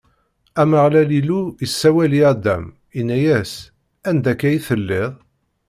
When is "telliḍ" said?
4.67-5.11